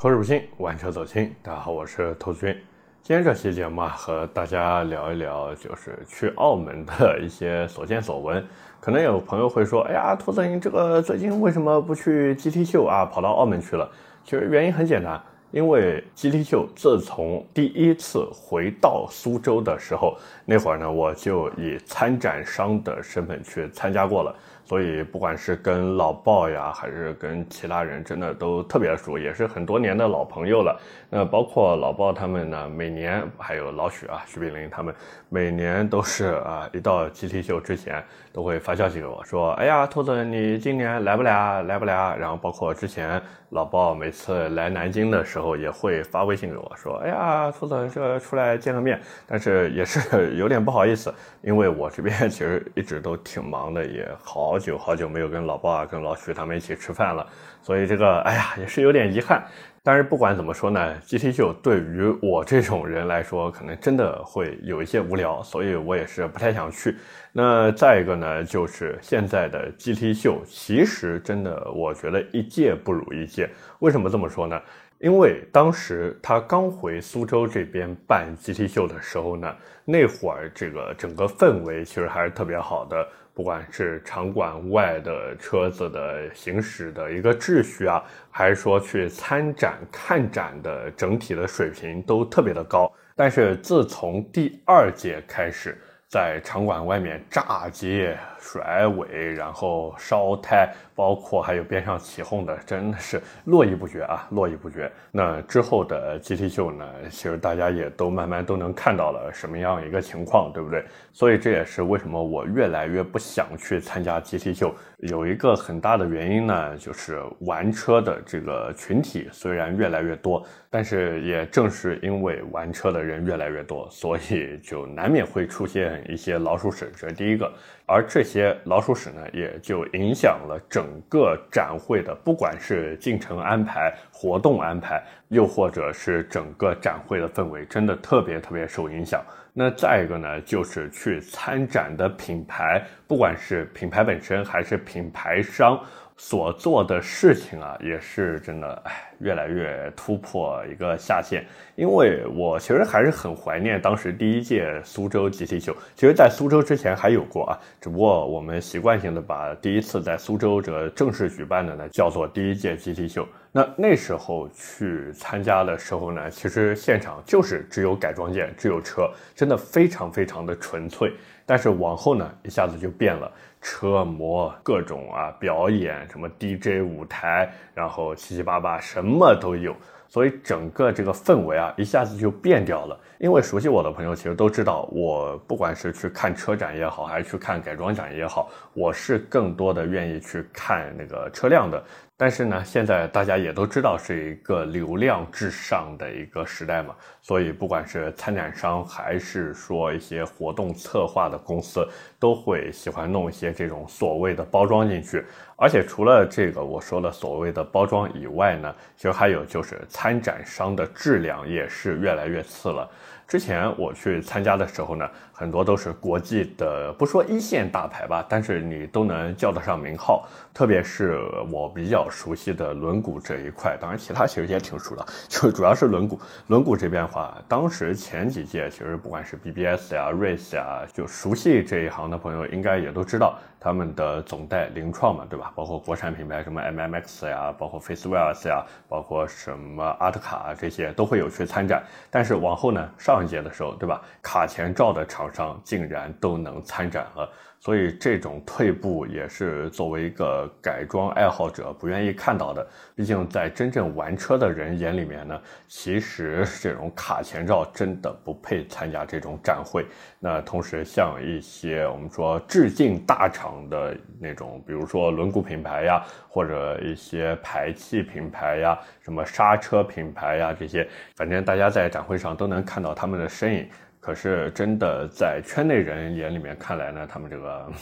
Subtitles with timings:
[0.00, 1.34] 口齿不清，玩车走心。
[1.42, 2.56] 大家好，我是投资君。
[3.02, 8.46] 今天这期节目啊，和大家聊一聊，就是去澳门的一些所见所闻。
[8.78, 13.90] 可能有朋友会说：“哎呀，兔子你这个最近为什么不去 GT 秀啊，跑到澳门去了？”
[14.22, 24.32] 其实原因很简单，因为 GT 秀自从第一次回到苏州的时候，那会儿呢，我就以参展商的身份去参加过了。
[24.68, 30.78] 所以不管是跟老鲍呀，还是跟其他人，真的都特别熟，也是很多年的老朋友了。
[31.08, 34.94] 那包括老鲍他们呢，每年还有老许啊，徐炳林他们，
[35.30, 38.04] 每年都是啊，一到 GT 秀之前，
[38.38, 41.60] 都会发消息给我说：“哎呀，兔子，你今年来不来啊？
[41.62, 43.20] 来不来？”然后包括之前
[43.50, 51.12] 老鲍每次来南京的时候，也会发微信给我说：“哎呀，兔子，这出来见个面。”但是也是 有点不好意思，
[51.42, 54.56] 因为我这边 其实一直都挺忙的，也好。
[54.56, 57.26] 久好久没有跟老鲍啊、跟老徐他们一起吃饭了，
[57.60, 59.42] 所以这个哎呀也是有点遗憾。
[59.88, 66.94] 但是不管怎么说呢，GT 秀对于我这种人来说，可能真的会有一些无聊，所以我也是不太想去。
[67.32, 73.48] 那再一个呢，就是现在的 GT 秀，其实真的我觉得一届不如一届。
[73.78, 74.60] 为什么这么说呢？
[74.98, 83.08] 因为当时他刚回苏州这边办 GT 秀的时候呢，那会儿这个整个氛围其实还是特别好的。
[83.38, 92.92] 不管是场馆外的车子的行驶的一个秩序啊，还是说去参展看展的整体的水平都特别的高。
[93.14, 95.78] 但是自从第二届开始，
[96.08, 98.18] 在场馆外面炸街。
[98.40, 104.90] 甩尾，然后烧胎，包括还有边上起哄的，真的是络绎不绝啊，络绎不绝。
[105.12, 110.84] 那之后的 GT 秀呢，其实大家也都慢慢都能看到了什么样一个情况，对不对？
[111.12, 127.48] 所以这也是为什么我越来越不想去参加 GT 秀，有一个很大的原因呢，就是玩车的这个群体虽然越来越多，但是也正是因为玩车的人越来越多，所以就难免会出现一些老鼠屎，这是第一个。
[127.90, 139.22] 而这些老鼠屎呢，也就影响了整整个展会的，不管是进程安排、活动安排，又或者是整个展会的氛围，真的特别特别受影响。
[139.52, 145.78] 那再一个呢，就是去参展的品牌，不管是品牌本身还是品牌商。
[146.20, 151.46] 所做的事情啊，也是真的，哎，越来越突破一个下限。
[151.76, 155.74] 因为我其实还是很怀念当时第一届苏州 GT 秀。
[155.94, 163.26] 其实，在苏州之前还有过啊，只不过我们习惯性的把第一次在苏州这正式举办的呢，叫做第一届 GT 秀。
[163.50, 171.12] 那那时候去参加的时候呢，其实现场就是只有改装件，只有车，真的非常非常的纯粹。
[171.46, 173.30] 但是往后呢，一下子就变了。
[173.60, 179.74] 车模各种啊表演，什么 DJ 舞台，然后七七八八什么都有，
[180.08, 183.00] 所以整个这个氛围啊一下子就变掉了。
[183.18, 191.82] 因为熟悉我的朋友其实都知道，我不管是去看车展也好，还是去看改装展也好，我是更多的愿意去看那个车辆的。
[192.20, 205.24] 但是呢，现在大家也都知道是一个流量至上的一个时代嘛，所以不管是参展商还是说一些活动策划的公司，都会喜欢弄一些这种所谓的包装进去。
[205.54, 212.88] 而且除了这个我说的所谓的包装以外呢，其实还有就是参展商的质量也是越来越次了。
[213.28, 215.06] 之前我去参加的时候呢，
[215.38, 220.26] 很多都是国际的，不说一线大牌吧，但是你都能叫得上名号。
[220.52, 221.20] 特别是
[221.52, 226.18] 我比较熟悉的轮毂这一块，当然其他其实也挺熟的，就主要是轮毂。
[226.48, 233.38] 轮毂这边的话，当时前几届其实不管是 BBS 呀、Race 呀，就熟悉这一行的朋友应该也都知道。
[233.60, 235.52] 他们的总代凌创嘛，对吧？
[235.56, 241.82] 包括国产品牌什么 MMX 呀，包括 Facewells 呀，包括什么阿特卡啊这些都会有去参展。
[242.08, 244.00] 但是往后呢，上一届的时候，对吧？
[244.22, 247.30] 卡钳罩的厂上竟然都能参展了。
[247.60, 252.64] 所以这种退步也是作为一个改装爱好者不愿意看到的。
[252.94, 259.84] 毕竟在真正玩车的人眼里面呢，其实这种卡钳罩真的不配参加这种展会。
[260.20, 273.68] 那同时，像一些我们说致敬大厂的那种，比如说轮毂品牌呀，或者一些排气品牌呀，什么刹车品牌呀，这些，反正大家在展会上都能看到他们的身影。
[274.00, 277.72] 可是，真的在圈内人眼里面看来呢，他们这个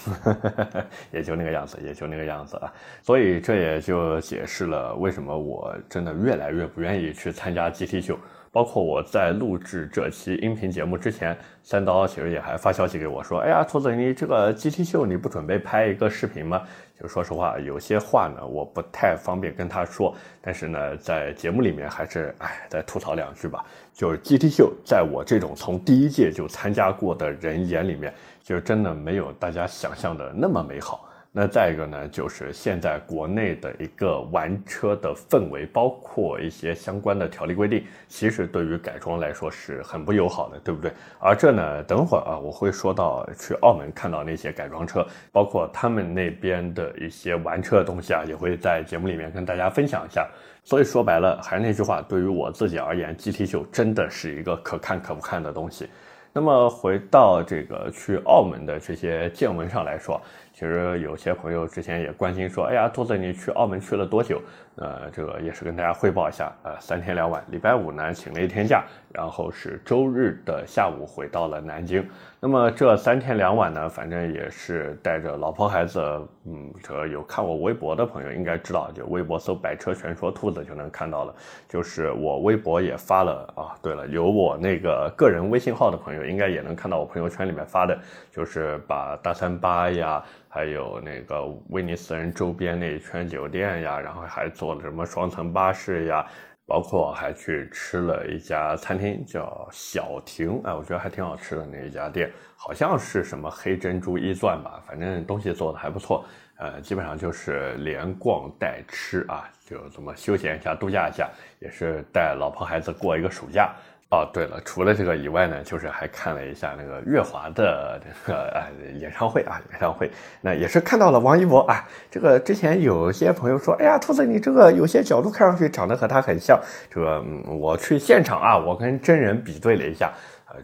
[1.12, 2.72] 也就那个样子，也就那个样子啊。
[3.02, 8.18] 所以这也就解释了为什么我真的越来越不愿意去参加 GT 秀。
[8.52, 16.62] 包括我在录制这期音频节目之前，三刀其实也还发消息给我说：“哎呀，兔子，你这个 GT 秀你不准备拍一个视频吗？”
[16.98, 23.62] 就说实话，有些话呢我不太方便跟他说，但是呢，在节目里面还是哎再吐槽两句吧。
[23.96, 28.12] 就是 GT 秀，在我这种从第一届就参加过的人眼里面，
[28.44, 31.08] 就真的没有大家想象的那么美好。
[31.32, 40.93] 那再一个呢，就是现在国内的一个玩车的氛围，包括一些相关的条例规定，其实对于改装来说是很不友好的，对不对？
[41.19, 50.26] 而这呢，等会儿啊，我会说到去澳门看到那些改装车，包括他们那边的一些玩车的东西啊，也会在节目里面跟大家分享一下。
[50.66, 55.88] 所以说白了，还是那句话，对于我自己而言，GT 九真的是一个可看可不看的东西。
[56.32, 60.20] 那么回到这个去澳门的这些见闻上来说。
[60.52, 64.42] 其实有些朋友之前也关心说，哎呀，兔子你去澳门去了多久？
[64.74, 68.82] 呃，这个也是跟大家汇报一下，呃，三天两晚，礼拜五呢请了一天假，
[69.16, 72.06] 然后是周日的下午回到了南京。
[72.38, 75.98] 那么这三天两晚呢，反正也是带着老婆孩子，
[76.44, 81.34] 嗯，这有看我微博的朋友应该知道，就微博搜“百车全说兔子”就能看到了。
[81.66, 87.98] 就是我微博也发了啊，对了，有我那个个人微信号的朋友应该也能看到我朋友圈里面发的，
[88.30, 90.22] 就是把大三巴呀。
[90.48, 96.24] 还有那个威尼斯人周边那一圈酒店呀，然后还坐了什么双层巴士呀，
[96.66, 106.24] 包括还去吃了一家餐厅叫小亭，哎，我觉得还挺好吃的那一家店，好像是什么黑珍珠一钻吧，反正东西做的还不错，
[106.58, 111.30] 呃，基本上就是连逛带吃啊，就这么休闲一下、度假一下，
[111.60, 113.72] 也是带老婆孩子过一个暑假。
[114.08, 118.62] 哦，对了，除了这个以外呢，就是还看了一下那个月华的这个呃
[118.99, 120.08] 演唱会啊，演唱会，
[120.41, 121.85] 那也是看到了王一博啊。
[122.08, 126.56] 这个之前有些朋友说，哎呀，兔子你这个有些角度看上去长得和他很像。
[126.88, 130.12] 这个我去现场啊，我跟真人比对了一下。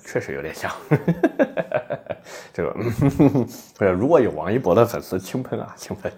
[0.03, 0.71] 确实有点像，
[2.55, 6.11] 这个，如果有王一博的粉丝，轻喷啊，轻喷。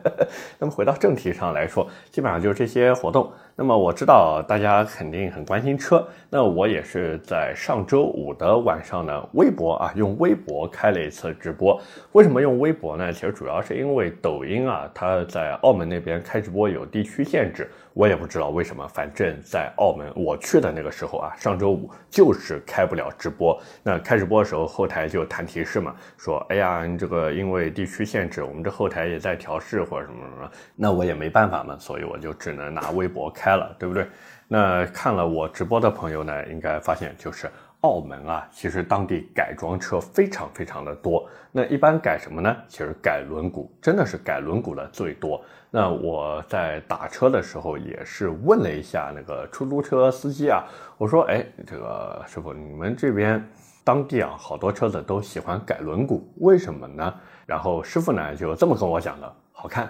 [0.58, 3.32] 那么回到正题上来说，基本上就是这些活动。
[3.62, 11.80] 那么我知道大家肯定很关心车，那我也是在上周五的晚上呢，微博啊，用微博开了一次直播。
[12.10, 13.12] 为什么用微博呢？
[13.12, 17.70] 其实主要是因为抖音啊，它在澳门那边开直播有地区限制。
[17.94, 23.60] 我也不知道为什么，反正在澳门我去的那个时候啊，上周五就是开不了直播。
[23.82, 34.06] 那开直播的时候，后台就弹提示嘛，说：“哎呀，你这个因为地区限制，我们这后台也在调试或者什么什么。”那我也没办法嘛，所以我就只能拿微博开了，对不对？
[34.48, 37.50] 那看了我直播的朋友呢，应该发现就是
[37.80, 41.28] 澳门啊，其实当地改装车非常非常的多。
[41.50, 42.54] 那一般改什么呢？
[42.68, 45.42] 其实改轮毂，真的是改轮毂的最多。
[45.70, 50.64] 那我在打车的时候也是问了一下那个出租车司机啊，
[50.98, 53.42] 我说，哎，这个师傅，你们这边
[53.82, 57.14] 当地啊，好多车子都喜欢改轮毂，为什么呢？
[57.46, 59.88] 然后师傅呢就这么跟我讲的，好看，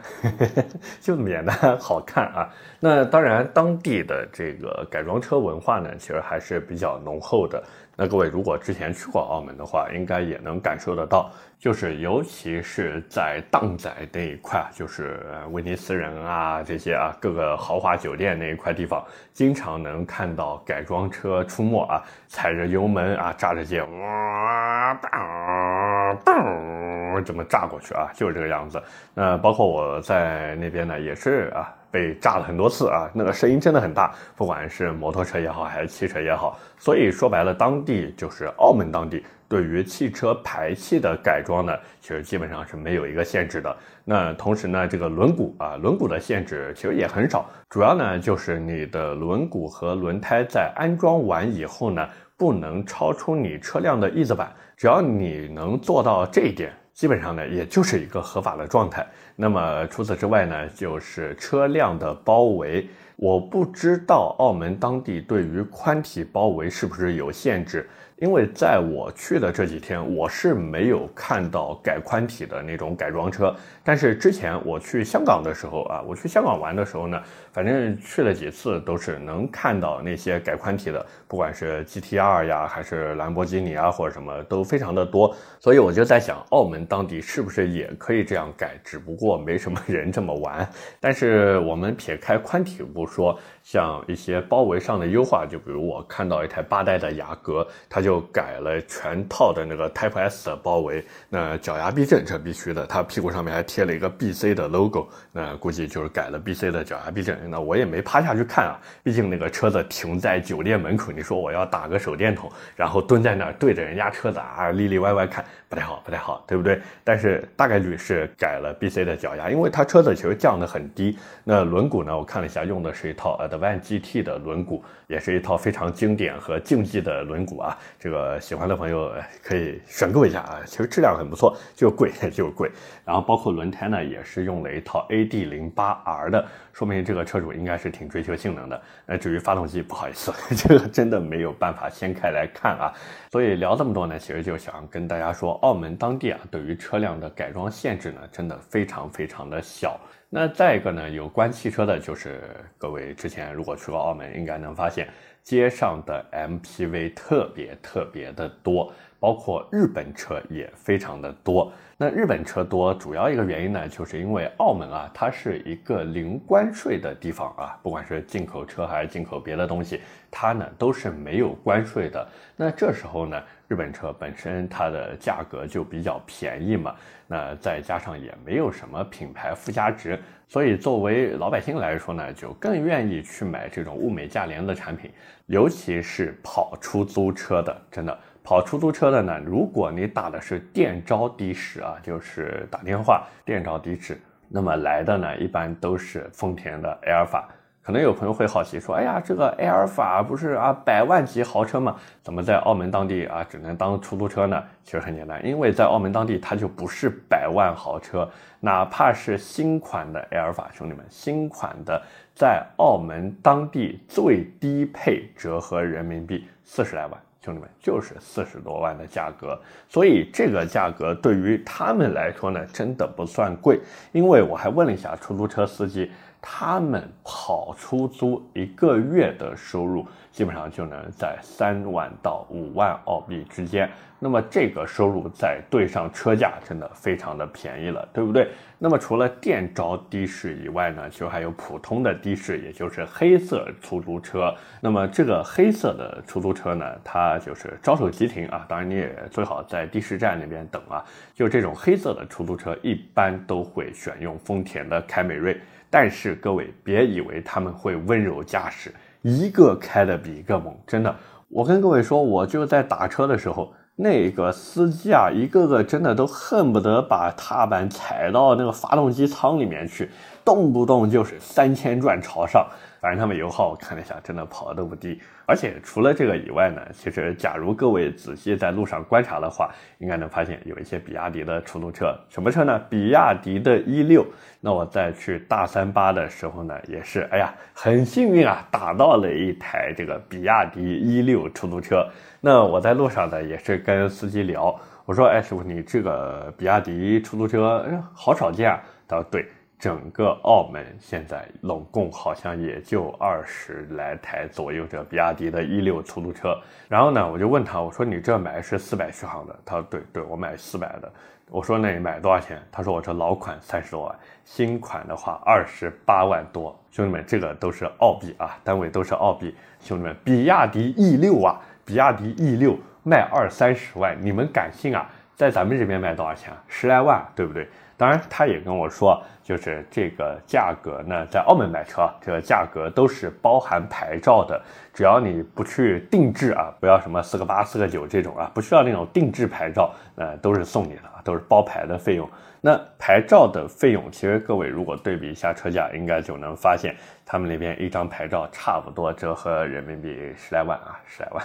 [1.01, 2.47] 就这么简单，好看啊。
[2.79, 7.63] 那当然，当地的这个改装车文化呢，其实还是比较浓厚的。
[7.95, 28.83] 那各位如果之前去过澳门的话，应该也能感受得到，就是尤其是在荡仔那一块，就是威尼斯人啊这些啊各个豪华酒店那一块地方，经常能看到改装车出没啊，踩着油门啊，炸着街，哇，当当，这么炸过去啊，就是这个样子。
[29.13, 31.73] 那包括我在那边呢，也是啊。
[31.93, 36.59] 被炸了很多次啊，那个声音真的很大，不管是摩托车也好，还是汽车也好。
[36.79, 43.77] 所以说白了，当地就是澳门当地对于汽车排气的改装呢，其实基本上是没有一个限制的。
[44.05, 56.73] 那同时呢，这个轮毂啊，轮毂的限制其实也很少，主要呢就是你的轮毂和轮胎在安装完以后呢，不能超出你车辆的翼子板，只要你能做到这一点。
[56.93, 59.07] 基本上呢，也就是一个合法的状态。
[59.35, 62.87] 那么除此之外呢，就是车辆的包围。
[63.17, 67.89] 我不知道澳门当地对于宽体包围是不是有限制。
[68.17, 73.55] 因为在我去的这几天，我是没有看到改宽体的那种改装车。
[73.83, 77.21] 但是之前我去香港的时候啊，我去香港玩的时候呢，
[77.53, 85.37] 反正去了几次都是能看到那些改宽体的，不管是 GT-R 呀，还是兰博基尼啊，或者什么都非常的多。
[85.61, 88.81] 所以我就在想，澳门当地是不是也可以这样改？
[88.83, 90.67] 只不过没什么人这么玩。
[90.99, 107.42] 但是我们撇开宽体不说，像一些包围上的优化，就比如我看到一台八代的雅阁，它就改了全套的那个 Type S 的包围，那脚牙避震这必须的，它屁股上面还贴了一个 BC 的 logo，那估计就是改了 BC 的脚牙避震。
[107.51, 116.79] 那我也没趴下去看啊，毕竟那个车子停在酒店门口，你说我要打个手电筒，然后蹲在那儿对着人家车子啊里里外外看，不太好，不太好，对不对？
[117.03, 121.17] 但是大概率是改了 BC 的脚牙，因为它车子其实降得很低。
[121.45, 127.79] 那轮毂呢，我看了一下，用的是一套 Advan GT 的轮毂，也是一套非常经典和竞技的轮毂啊。
[127.99, 129.11] 这个喜欢的朋友
[129.43, 132.71] 可以选购一下啊，其实质量很不错，就贵 就贵。
[133.07, 138.79] 然后包括轮胎呢，也是用了一套 AD 零八 R 的，说明这个车主应该是挺追求性能的。
[139.07, 142.93] 那至于发动机，不好意思， 这个真的没有办法掀开来看啊。
[143.33, 149.99] 所以聊这么多呢，其实就想跟大家说，澳门当地啊，对于车辆的改装限制呢，真的非常非常的小。
[150.35, 152.41] 那再一个呢，有关汽车的，就是
[152.79, 155.07] 各位之前如果去过澳门，应该能发现
[155.43, 161.71] 街上的 MPV 特别特别的多，包括日本车也非常的多。
[161.99, 172.27] 那日本车多，主要一个原因呢，就是因为澳门啊，它是一个零关税的地方啊，不管是进口车还是进口别的东西，它呢都是没有关税的。
[172.57, 176.95] 那这时候呢，日本车本身它的价格就比较便宜嘛。
[177.27, 185.11] 那再加上也没有什么品牌附加值，所以作为老百姓来说呢，就更愿意去买这种物美价廉的产品，
[185.47, 187.75] 尤其是跑出租车的。
[187.91, 197.49] 真的，跑出租车的呢，如果你打的是电召的士啊，就是打电话电召的士，那么来的呢，一般都是丰田的埃尔法。
[197.85, 201.97] 可能有朋友会好奇说：“哎呀，这个埃尔法不是啊百万级豪车吗？
[202.23, 212.01] 怎么在澳门当地啊只能当出租车呢？”其实很简单，因为在澳门当地它就不是百万豪车，哪怕是新款的埃尔法，兄弟们，新款的
[212.37, 223.81] 在澳门当地最低配折合人民币四十来万，兄弟们就是四十多万的价格，所以这个价格对于他们来说呢，真的不算贵。
[224.13, 226.13] 因为我还问了一下出租车司机。
[226.45, 233.89] 他们跑出租一个月的收入，基本上就能在三万到五万澳币之间。
[234.19, 238.49] 那么这个收入再对上车价，真的非常的便宜了，对不对？
[238.79, 244.53] 那么除了电招的士以外呢，就还有普通的的士，也就是黑色出租车。
[244.81, 248.65] 那么这个黑色的出租车呢，它就是招手即停啊。
[248.69, 251.05] 当然你也最好在的士站那边等啊。
[251.35, 255.61] 就这种黑色的出租车，一般都会选用丰田的凯美瑞。
[255.93, 261.15] 但是各位别以为他们会温柔驾驶，一个开的比一个猛，真的。
[261.51, 270.09] 我跟各位说，我就在打车的时候，那个司机啊，一个个真的都恨不得把踏板踩到那个发动机舱里面去，
[270.43, 272.67] 动不动就是三千转朝上。
[273.03, 275.21] 反正他们油耗我看了一下，真的跑的都不低。
[275.45, 279.69] 而且除了这个以外呢，其实假如各位仔细在路上观察的话，
[279.99, 282.17] 应该能发现有一些比亚迪的出租车。
[282.29, 282.79] 什么车呢？
[282.89, 284.25] 比亚迪的 E 六。
[284.61, 292.09] 那我在去大三巴的时候呢，也是，哎呀，很幸运啊，打到了一台这个比亚迪 E 六出租车。
[292.41, 298.81] 那我在路上呢，也是跟司机聊，我说，哎，师傅，你这个比亚迪出租车，好少见啊。
[299.09, 299.45] 他说，对。
[299.83, 306.57] 整个澳门现在拢共好像也就二十来台左右这比亚迪的 E 六出租车。
[306.89, 309.59] 然后呢，我就问他，我说你这买是四百续航的？
[309.65, 311.13] 他说对对，我买四百的。
[311.51, 312.63] 我说那你买多少钱？
[312.71, 316.79] 他说我这老款三十多万，新款的话二十八万多。
[316.93, 319.53] 兄弟们，这个都是澳币啊，单位都是澳币。
[319.81, 325.11] 兄弟们，比亚迪 E 六啊，比亚迪 E 六卖二三十万，你们敢信啊？
[325.35, 326.53] 在咱们这边卖多少钱？
[326.69, 327.67] 十来万，对不对？
[327.97, 329.21] 当然，他也跟我说。
[329.43, 334.61] 就是这个价格呢，在澳门买车，这个价格都是包含牌照的。
[334.95, 342.29] 只要你不去定制啊，不要什么四个八、四个九这种啊，不需要那种定制牌照，呃，都是送你的，都是包牌的费用。
[342.65, 346.95] 那牌照的费用，其实各位如果对比一下车价，应该就能发现，
[347.27, 351.45] 他们那边一张牌照差不多折合人民币十来万啊，十来万，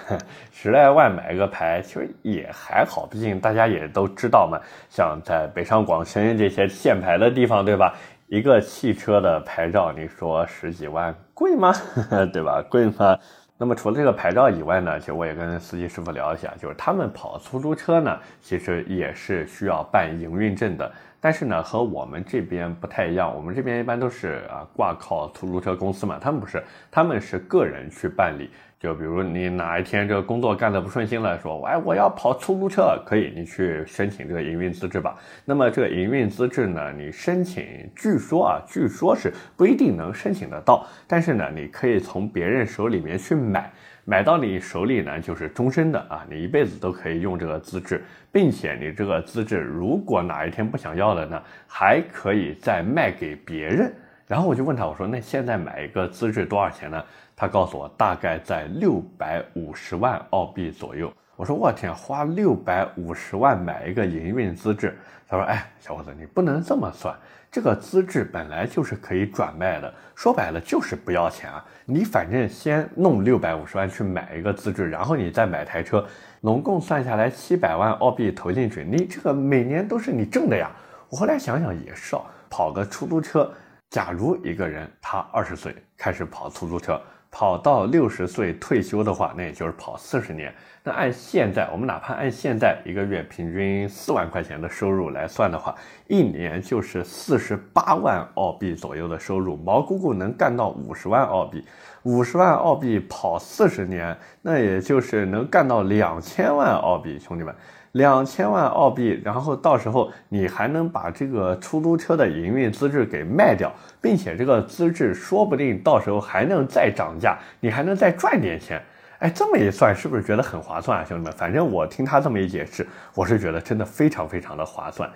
[0.52, 4.60] 十来万买一个牌，其实也还好，毕竟大家也都知道嘛，
[4.92, 7.96] 像在北上广深这些限牌的地方，对吧？
[8.28, 11.74] 一个汽车的牌照，你说十几万贵吗？
[12.34, 12.62] 对吧？
[12.70, 13.18] 贵吗？
[13.58, 20.92] 那么除了这个牌照以外呢，其实我也跟司机师傅聊一下，就是他们跑出租车呢，其实也是需要办营运证的。
[21.20, 28.50] 但是呢，和我们这边不太一样，我们这边一般都是啊挂靠出租车公司嘛，他们不是，他们是个人去办理。
[28.80, 35.18] 就比如你哪一天这个工作干得不顺心了，说，哎，我要跑出租车，可以，你去申请这个营运资质吧。
[35.46, 43.72] 那么这个营运资质呢，你申请，据说啊，据说是不一定能申请得到，但是呢，你可以从别人手里面去买，
[44.10, 53.94] 买到你手里呢就是终身的啊，你一辈子都可以用这个资质，并且你这个资质如果哪一天不想要了呢，还可以再卖给别人。
[54.26, 57.04] 然后我就问他，我说那现在买一个资质多少钱呢？
[57.36, 61.12] 他告诉我大概在六百五十万澳币左右。
[61.36, 64.98] 我说我天，花六百五十万买一个营运资质。
[65.28, 67.14] 他说，哎，小伙子，你不能这么算，
[67.52, 71.64] 这个资质本来就是可以转卖的，说白了就是不要钱啊。
[71.86, 76.06] 你反正先弄六百五十万去买一个资质，然后你再买台车，
[76.42, 80.70] 总共算下来七百万澳币投进去，你这个每年都是你挣的呀。
[81.10, 83.52] 我后来想想也是哦，跑个出租车。
[83.90, 87.02] 假如一个人他二十岁开始跑出租车，
[87.38, 90.52] 跑到六十岁退休的话，那也就是跑四十年。
[90.84, 95.76] 那按现在，我们哪怕按现在一个月平均四万块钱的收入来算的话，
[96.08, 101.64] 一年就是四十八万澳币左右的收入，毛姑姑能干到五十万澳币，
[102.02, 107.54] 五十万澳币跑四十年，那也就是能干到两千万澳币，兄弟们。
[107.98, 118.82] 两千万澳币，然后到时候你还能把这个出租车的营运资质给卖掉，并且这个资质说不定到时候还能再涨价，你还能再赚点钱。
[119.20, 121.34] 哎，这么一算，是不是觉得很划算啊，兄弟们？
[121.34, 125.10] 反正我听他这么一解释，我是觉得真的非常非常的划算。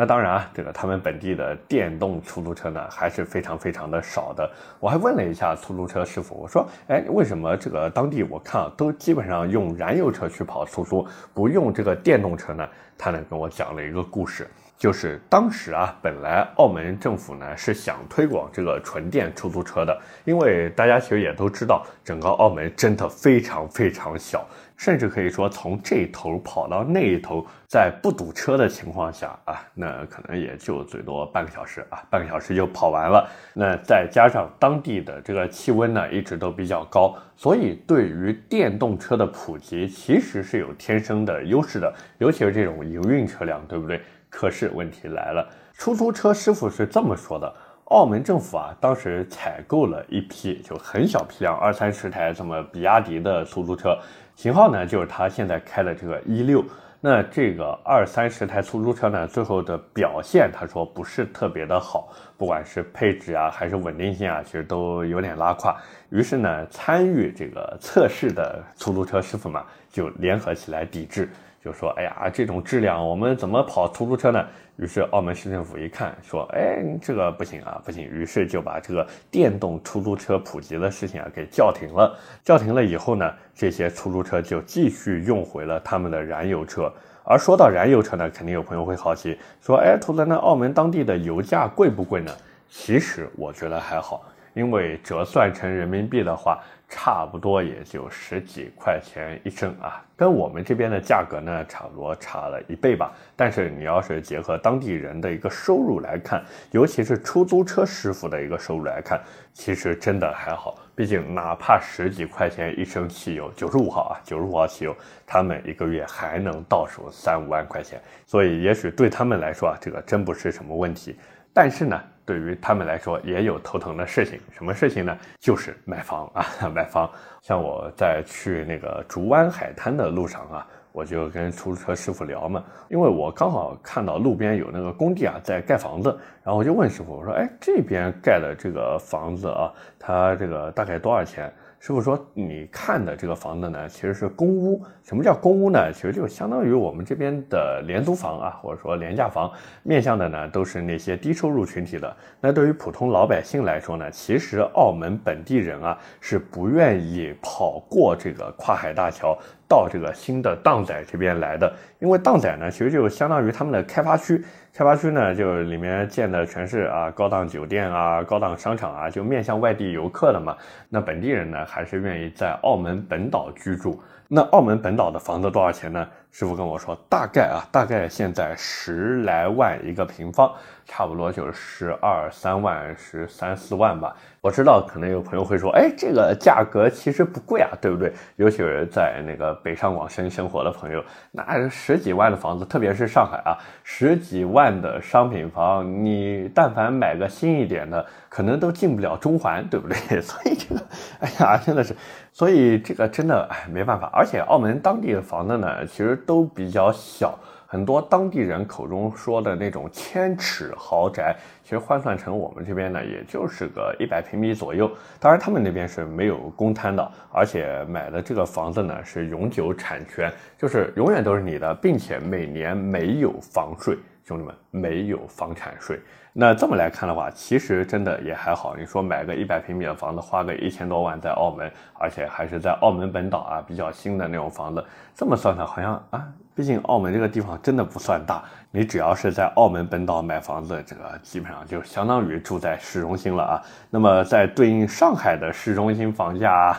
[0.00, 4.48] 那当然啊，这个他们本地的电动出租车呢，还是非常非常的少的。
[4.78, 12.64] 我还问了一下出租车师傅，我说，哎，为什么这个当地我看啊，都基本上用燃油车去跑出租，不用这个电动车呢？
[12.96, 14.48] 他呢跟我讲了一个故事。
[14.76, 24.46] 就是当时啊，本来澳门政府呢是想推广这个纯电出租车的，因为大家其实也都知道，整个澳门真的非常非常小，
[24.78, 33.28] 甚至可以说从这头跑到那一头，在不堵车的情况下啊，那可能也就最多半个小时啊，半个小时就跑完了。
[33.52, 44.00] 那再加上当地的这个气温呢一直都比较高，所以对于电动车的普及其实是有天生的优势的，尤其是这种营运车辆，对不对？
[44.30, 47.52] 可是问题来了，出租车师傅是这么说的：
[47.86, 53.98] 澳门政府啊，当时采购了一批就很小批量二三十台这么比亚迪的出租车，
[54.38, 56.64] 型号呢就是他现在开的这个一六。
[57.00, 65.76] 那这个二三十台出租车呢，最后的表现他说不是特别的好，不管是配置啊还是稳定性啊，其实都有点拉胯。
[66.10, 71.28] 于是呢，参与这个测试的出租车师傅们就联合起来抵制。
[71.62, 74.46] 就说，哎呀，这种质量，我们怎么跑出租车呢？
[74.76, 78.04] 于是澳门市政府一看，说，哎，这个不行啊，不行。
[78.04, 82.16] 于是就把这个电动出租车普及的事情啊给叫停了。
[82.44, 86.92] 叫停了以后呢，这些出租车就继续用回了他们的燃油车。
[87.24, 92.32] 而说到燃油车呢，肯定有朋友会好奇，说，哎，图子，那澳门当地的油价贵不贵呢？
[92.70, 94.22] 其实我觉得还好，
[94.58, 96.58] 因为折算成人民币的话。
[96.90, 103.12] 差不多也就十几块钱一升啊，跟我们这边的价格呢，差不多差了一倍吧。
[103.36, 109.20] 但是你要是结合当地人的一个收入来看，尤其是出租车师傅的一个收入来看，
[109.52, 110.78] 其实真的还好。
[110.96, 121.14] 毕竟哪怕十几块钱一升汽油，九十五号啊，九十五号汽油，他们一个月还能到手三五万块钱，所以也许对他们来说啊，这个真不是什么问题。
[121.58, 122.00] 但是呢。
[122.24, 125.16] 对于他们来说也有头疼的事情，什么事情呢？
[125.40, 126.44] 就是买房啊，
[126.74, 127.10] 买房。
[127.40, 136.10] 像我在去那个竹湾海滩的路上啊，我就跟出租车师傅聊嘛，因为我刚好看到路边有那个工地啊在盖房子，
[136.44, 141.50] 然后我就问师傅，我说，哎，这边盖的这个房子啊，它这个大概多少钱？
[141.80, 144.84] 师傅说：“你看的这个房子呢，其实是公屋。
[145.04, 145.92] 什么叫公屋呢？
[145.92, 149.48] 其实就相当于我们这边的廉租房啊，或者说廉价房，
[149.84, 152.16] 面向的呢都是那些低收入群体的。
[152.40, 159.38] 那对于普通老百姓来说呢，其实澳门本地人啊是不愿意跑过这个跨海大桥
[159.68, 164.44] 到这个新的荡仔这边来的，因为荡仔呢其实就相当于他们的开发区。”
[164.78, 170.56] 开发区呢，就里面建的全是啊高档酒店啊、高档商场啊，就面向外地游客的嘛。
[170.88, 174.00] 那本地人呢，还是愿意在澳门本岛居住。
[174.28, 176.06] 那澳门本岛的房子多少钱呢？
[176.30, 180.52] 师傅跟我说，大概啊，大概现在十来万一个平方，
[180.84, 184.14] 差不多就是十二三万，十三四万吧。
[184.40, 188.12] 我知道可能有朋友会说，哎，这个价格其实不贵啊，对不对？
[188.36, 199.96] 尤其是在那个北上广深生活的朋友，那十几万的房子，特别是上海啊，十几万的商品房，你但凡买个新一点的，可能都进不了中环，对不对？
[200.22, 200.80] 所以这个，
[201.18, 201.96] 哎呀，真的是，
[202.32, 204.08] 所以这个真的哎没办法。
[204.12, 207.38] 而且澳门当地的房子呢，其实都比较小。
[207.70, 214.90] 很多当地人口中说的那种千尺豪宅，其实换算成我们这边呢，也就是个一百平米左右。
[215.20, 223.98] 当然，他们那边是没有公摊的，而且买的这个房子呢是永久产权，就是永远都是你的，并且每年没有房税。
[224.24, 226.00] 兄弟们，没有房产税。
[226.40, 228.76] 那这么来看的话，其实真的也还好。
[228.76, 234.84] 你说买个一百平米的房子，花个一千多万在澳门，而且还是在澳门本岛啊，比较新的那种房子，
[235.16, 236.24] 这么算算，好像啊。
[236.58, 238.42] 毕竟澳门这个地方真的不算大，
[238.72, 243.62] 你只要是在澳门本岛买房子，这个基本上就相当于住在市中心了啊。
[243.90, 246.76] 那么在对应上海的市中心房价，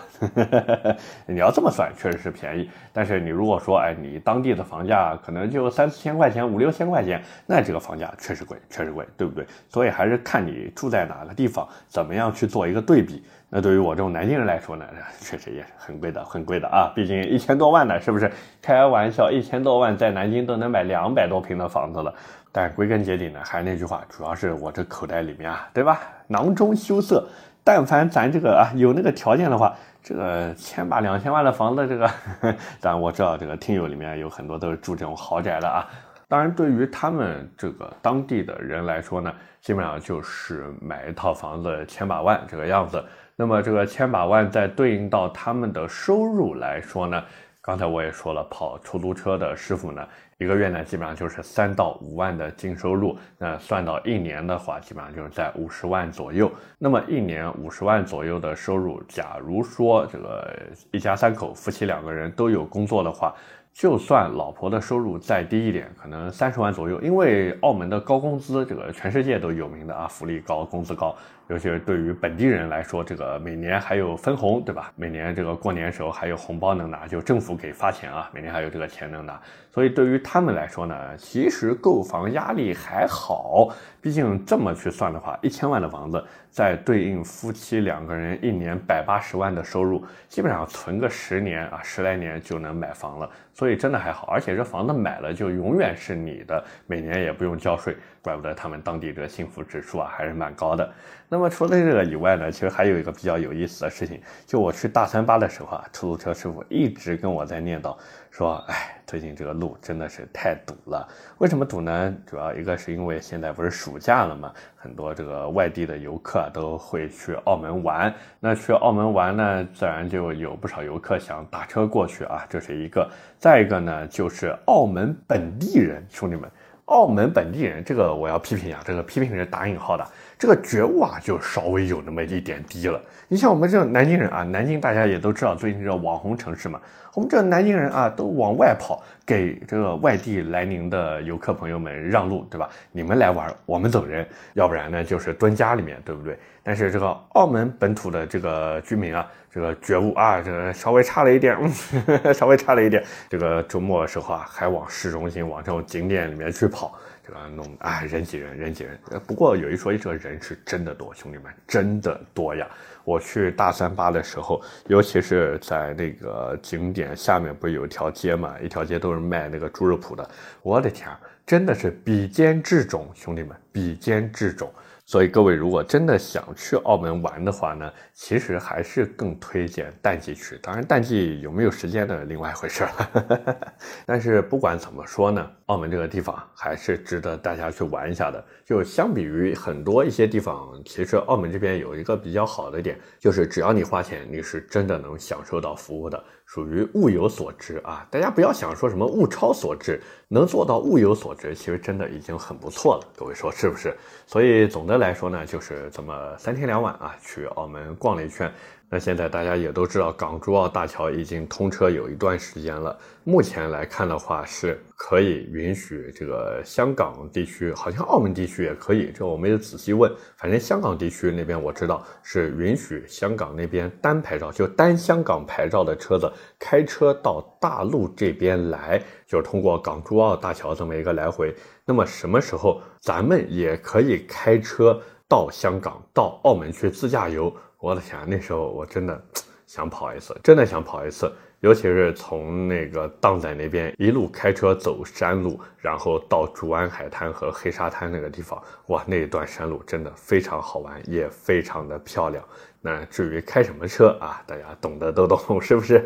[1.25, 2.69] 你要这么算确实是便宜。
[2.91, 9.47] 但是你如果说，哎，你当地的房价可能就三四千块钱、五六千块钱，那这个房价确实贵，确实贵，对不对？
[9.69, 13.23] 所以还是看你住在哪个地方，怎么样去做一个对比。
[13.51, 14.85] 那对于我这种南京人来说呢，
[15.19, 16.91] 确实也是很贵的，很贵的啊！
[16.95, 18.31] 毕竟一千多万呢，是不是？
[18.61, 22.13] 开玩笑，一千多万在南京都能买两百多平的房子了。
[22.51, 25.99] 但归根结底呢，还是那句话，主要是我这口袋里面啊，对吧？
[26.27, 27.27] 囊中羞涩。
[27.63, 32.09] 但凡咱这个啊有那个条件的话，这个千把两千万的房子，这个，
[32.79, 35.85] 但我知道这个听友里面有很多都是住这种豪宅的啊。
[36.29, 43.03] 当然，对于他们这个当地的人来说呢，基本上就是买一套房子千把万这个样子。
[43.35, 47.23] 那么这个千把万在对应到他们的收入来说呢，
[47.61, 56.51] 刚才我也说了，跑出租车的师傅呢，一个月呢基本上就是三到五万的净收入，那算到一年的话，基本上就是在五十万左右。
[56.77, 60.55] 那么一年五十万左右的收入，假如说这个
[60.91, 63.33] 一家三口夫妻两个人都有工作的话。
[63.79, 71.15] 就算老婆的收入再低一点，可能三十万左右，因为澳门的高工资，这个全世界都有名的啊，福利高，工资高，
[71.49, 74.91] 尤其是对于本地人来说，这个每年还有分红，对吧？
[74.95, 86.23] 每年这个过年时候还有红包能拿，就政府给发钱啊，每年还有这个钱能拿，所以对于他们来说呢，其实购房压力还好，毕竟这么去算的话，一千万的房子。
[86.51, 94.27] 再对应夫妻两个人一年百八十万的收入，基本上存个十年啊，十来年就能买房了，所以真的还好。
[94.31, 100.91] 而且这房子买了就永远是你的，每年也不用交税，怪不得他们当地这幸福指数啊还是蛮高的。
[101.29, 107.95] 那那么除了这个以外呢，其实还有一个比较有意思的事情，就我去大三巴的时候啊，出租车师傅一直跟我在念叨，
[108.29, 108.95] 说，哎。
[109.07, 111.07] 最近这个路真的是太堵了，
[111.39, 112.13] 为什么堵呢？
[112.27, 118.13] 主要一个是因为现在不是暑假了嘛，很多这个外地的游客都会去澳门玩。
[118.39, 123.09] 那去澳门玩呢，自然就有不少游客想打车过去啊，这是一个。
[123.39, 126.47] 再一个呢，就是澳门本地人，兄弟们，
[126.85, 130.05] 澳门本地人这个我要批评一下，这个批评是打引号的，
[130.39, 132.99] 这个觉悟啊就稍微有那么一点低了。
[133.27, 136.79] 你像我们这种南京人啊，南京大家也都知道，最近这网红城市嘛。
[137.13, 142.69] 我们这南京人啊，都往外跑，给这个外地来宁的游客朋友们让路，对吧？
[142.93, 146.39] 你们来玩，我们走人，要不然呢就是蹲家里面，对不对？
[146.63, 151.71] 但是这个澳门本土的这个居民啊，这个觉悟啊，这个稍微差了一点，嗯
[152.33, 153.03] 稍微差了一点。
[153.29, 158.99] 这个周末的时候啊，还往市中心、往这种景点里面去跑，这个弄啊人挤人，人挤人。
[159.25, 162.67] 不过有一说一，这个人是真的多，兄弟们，真的多呀。
[163.05, 168.53] 我去大三巴的时候，尤其是在那个景点下面，不是有一条街嘛？
[168.61, 170.29] 一条街都是卖那个猪肉脯的。
[170.61, 171.09] 我的天，
[171.43, 174.71] 真的是比肩至种，兄弟们，比肩至种。
[175.09, 180.55] 所以各位如果真的想去澳门玩的话呢，其实还是更推荐淡季去。
[180.61, 183.57] 当然，淡季有没有时间呢，另外一回事了。
[184.05, 188.45] 但是不管怎么说呢，澳门这个地方还是值得大家去玩一下的。
[188.63, 196.23] 就相比于很多一些地方，其实澳门这边有一个比较好的点，就是只要你花钱，你是真的能享受到服务的。
[196.49, 198.03] 属于物有所值啊！
[198.09, 203.07] 大家不要想说什么物超所值，能做到物有所值，其实真的已经很不错了。
[203.15, 203.95] 各位说是不是？
[204.25, 208.51] 所以总的来说呢，就是这么三天两晚啊，去澳门逛了一圈。
[208.91, 212.97] 那现在大家也都知道，港珠澳大桥已经通车有一段时间了。
[213.23, 219.11] 目前来看的话，是可以允许这个香港地区，好像澳门地区也可以。
[219.13, 231.53] 这我没有仔细问，反正香港地区那边我知道是允许香港那边单牌照，就单香港牌照的车子开车到大陆这边来，就是通过港珠澳大桥这么一个来回。
[231.85, 237.55] 那么什么时候咱们也可以开车到香港、到澳门去自驾游？
[237.77, 239.23] 我的天，那时候我真的
[239.67, 252.43] 想跑一次，真的想跑一次，尤其是从那个荡仔那边一路开车走山路，然后到竹湾海滩和黑沙滩那个地方，哇，那一段山路真的非常好玩，也非常的漂亮。
[252.81, 256.05] 那至于开什么车啊，大家懂得都懂，是不是？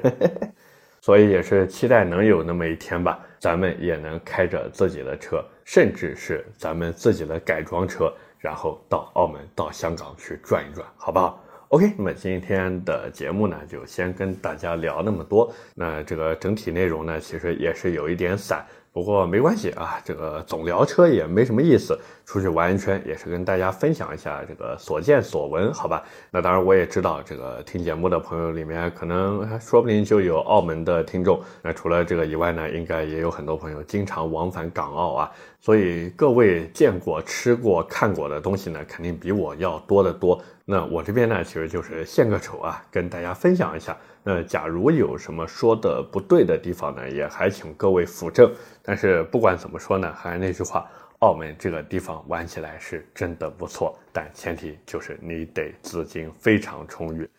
[0.99, 15.49] 所以也是期待能有那么一天吧，咱们也能开着自己的车，甚至是咱们自己的改装车，然后到澳门、到香港去转一转，好不好？OK，那么今天的节目呢，就先跟大家聊那么多。
[15.73, 18.65] 那这个整体内容呢，其实也是有一点散。
[18.93, 21.97] 不过没关系啊，这个总聊车也没什么意思。
[22.25, 26.03] 出去玩一圈也是跟大家分享一下这个所见所闻，好吧？
[26.29, 31.41] 那当然我也知道，这个听节目的朋友里面可能说不定就有澳门的听众。
[31.63, 35.31] 那除了这个以外呢，应该也有很多朋友经常往返港澳啊。
[35.59, 40.39] 所以各位见过、吃过、看过的东西呢，肯定比我要多得多。
[40.65, 43.97] 那我这边呢，其实就是献个丑啊，跟大家分享一下。
[44.23, 48.49] 那假如有什么说的不对的地方呢，也还请各位斧正。
[48.81, 57.29] 但是不管怎么说呢，还是那句话，澳门这个地方玩起来是真的不错，但前提就是你得资金非常充裕。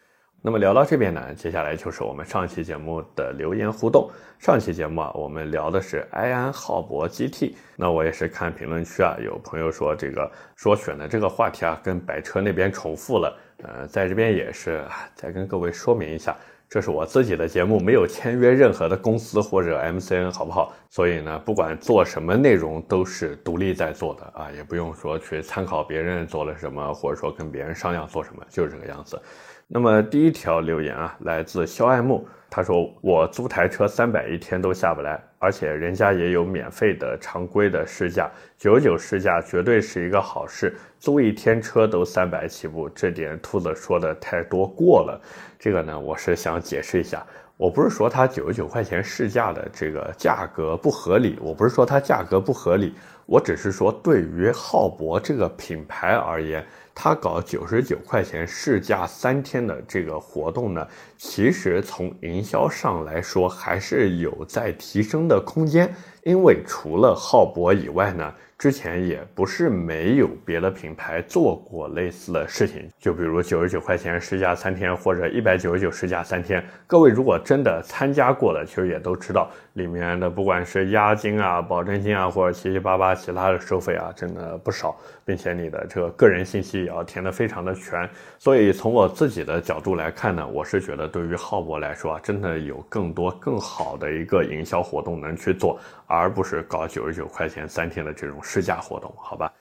[0.46, 4.10] 那么聊到这边呢，接下来就是我们上期节目的留言互动。
[4.38, 7.54] 上期节目啊，我们聊的是埃安浩博 GT。
[7.76, 13.34] 那我也是看评论区啊，有朋友说这个说选的这个话题啊，跟百车那边重复了。
[13.62, 16.36] 呃，在这边也是再跟各位说明一下。
[16.74, 20.72] 这是我自己的节目，没有签约任何的公司或者 MCN，好不好？
[20.90, 29.22] 所以呢，不管做什么内容都是独立在做的啊，也不用说去参考别人做了什么，或者说跟别人商量做什么，就是这个样子。
[29.68, 32.26] 那么第一条留言啊，来自肖爱慕。
[32.54, 40.72] 他说：“我租台车三百一天都下不来，而且人家也有免费的常规的试驾，九九试驾绝对是一个好事。
[41.00, 45.20] 租一天车都三百起步，这点兔子说的太多过了。
[45.58, 52.94] 这个呢，我是想解释一下，我不是说他九十九块钱试驾的这个价格不合理，我不是说它价格不合理，
[53.26, 56.64] 我只是说对于浩博这个品牌而言。”
[56.94, 60.86] 他搞九十九块钱试驾三天的这个活动呢，
[61.18, 68.32] 其实从营销上来说还是有在提升的空间，因为除了浩博以外呢。
[68.64, 76.64] 之前也不是没有别的品牌做过类似的事情，就比如九十九块钱试驾三天，或者一百九十九试驾三天。
[76.86, 84.96] 各位如果真的参加过的，其实也都知道里面的不管是押金啊、保证金啊，或者七七八八其他的收费啊，真的不少，
[85.26, 88.08] 并且你的这个个人信息也要填得非常的全。
[88.38, 95.78] 所以从我自己的角度来看呢，我是觉得对于浩博来说啊，真的有更多更好的一个营销活动能去做。
[96.06, 99.52] 而不是搞九十九块钱三天的这种试驾活动，好吧？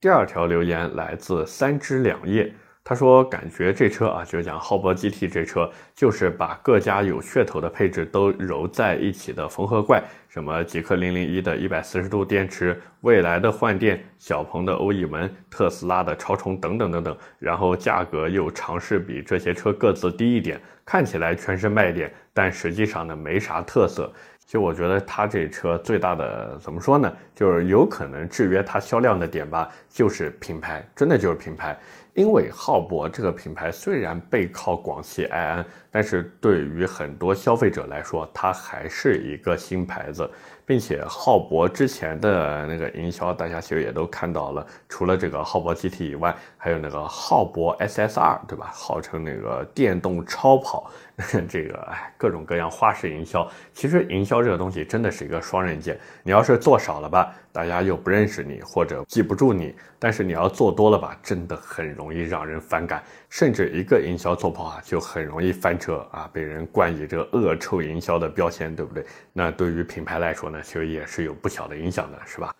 [0.00, 24.12] 第二条留言来自三枝两叶，他说感觉这车啊，就是讲浩博 GT 这车，就是把各家有噱头的配置都揉在一起的缝合怪，什么极氪零零一的一百四十度电池，未来的换电，小鹏的欧翼门，特斯拉的超充等等等等，然后价格又尝试比这些车各自低一点，看起来全是卖点，但实际上呢没啥特色。
[24.44, 27.10] 就我觉得它这车最大的怎么说呢？
[27.34, 31.78] 就是有可能制约它销量的点吧，就是品牌，真的就是品牌。
[32.14, 40.30] 因为浩博这个品牌虽然背靠广汽埃安，但是对于很多消费者来说，它还是一个新牌子。
[40.64, 44.64] 并且浩博之前的那个营销，大家其实也都看到了。
[44.88, 48.70] 除了这个浩博 GT 以外，还有那个浩博 SSR，对吧？
[48.72, 50.88] 号称那个电动超跑，
[51.50, 53.50] 这个哎，各种各样花式营销。
[53.74, 55.98] 其实营销这个东西真的是一个双刃剑。
[56.22, 63.02] 你要是做少了吧，大家又不认识你或者记不住你；但是你要做多了吧，真的很容易让人反感。
[63.28, 69.04] 甚至一个营销做不好，就很容易翻车啊，被人冠以这个恶臭营销的标签，对不对？
[69.32, 70.62] 那对于品牌来说呢？
[70.62, 72.54] 其实也是有不小的影响的，是吧？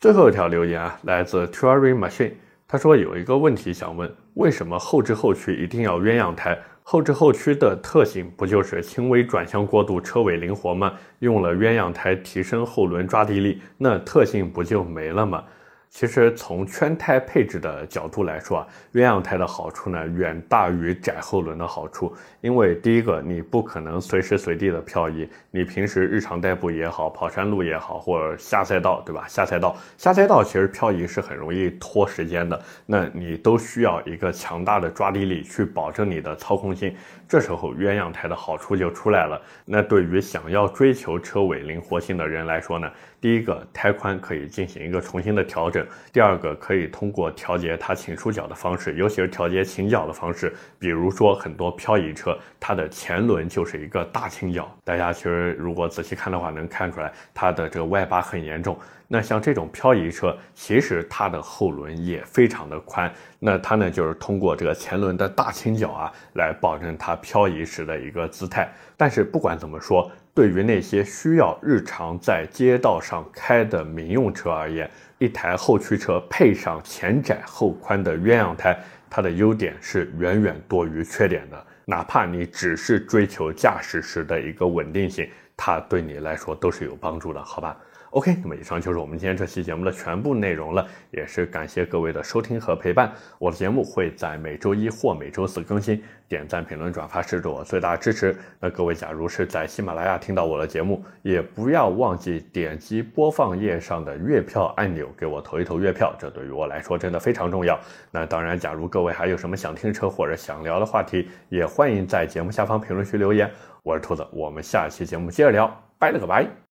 [0.00, 2.32] 最后一条留言啊，来自 Turing Machine，
[2.68, 6.58] 他说有一个问题想问：为什么后置后驱一定要鸳鸯胎？
[6.82, 10.92] 后置后驱的特性不就是轻微转向过度、车尾灵活吗？
[11.20, 15.44] 用了鸳鸯胎提升后轮抓地力，那特性不就没了吗？
[15.88, 22.14] 其实从圈胎配置的角度来说啊，鸳鸯胎的好处呢远大于窄后轮的好处。
[22.42, 29.24] 因为第一个，你不可能随时随地的漂移，你平时日常代步也好，跑山路也好，或者下赛道，对吧？
[29.26, 36.94] 下赛道，下赛道其实漂移是很容易拖时间的，那你都需要一个强大的抓地力去保证你的操控性。
[37.28, 39.40] 这时候鸳鸯胎的好处就出来了。
[39.64, 42.88] 那对于想要追求车尾灵活性的人来说呢，
[43.20, 54.70] 第一个胎宽可以进行一个重新的调整；第二个可以通过调节它倾出角的方式，尤其是调节倾角的方式，比如说很多漂移车，它的前轮就是一个大倾角。
[54.84, 58.78] 大家其实如果仔细看的话，能看出来它的这个外八很严重。
[59.08, 68.68] 那像这种漂移车，其实它的后轮也非常的宽，那它呢就是通过这个前轮的大倾角啊，来保证它漂移时的一个姿态。
[68.96, 78.76] 但是不管怎么说，对于那些需要日常在街道上开的民用车而言，一台后驱车配上前窄后宽的鸳鸯胎，
[79.08, 81.66] 它的优点是远远多于缺点的。
[81.84, 87.76] 哪怕你只是追求驾驶时的一个稳定性，它对你来说都是有帮助的，好吧
[88.16, 93.12] ？OK，那么以上就是我们今天这期节目的全部内容了，也是感谢各位的收听和陪伴。
[93.38, 98.34] 我的节目会在每周一或每周四更新，点赞、评论、转发是对我最大的支持。
[98.58, 107.78] 那各位，假如是在喜马拉雅听到我的节目，也不要忘记点击播放页上的月票按钮，给我投一投月票，这对于我来说真的非常重要。
[108.10, 113.50] 那当然，假如各位还有什么想听车或者想聊的话题，也欢迎在节目下方评论区留言。
[113.82, 116.65] 我是兔子，我们下期节目接着聊，拜了个拜。